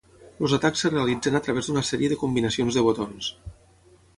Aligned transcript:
Els 0.45 0.53
atacs 0.55 0.81
es 0.87 0.91
realitzen 0.93 1.37
a 1.39 1.41
través 1.49 1.69
d'una 1.69 1.83
sèrie 1.91 2.09
de 2.15 2.17
combinacions 2.25 2.79
de 2.79 2.85
botons. 2.89 3.29